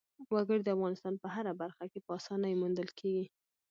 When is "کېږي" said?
2.99-3.25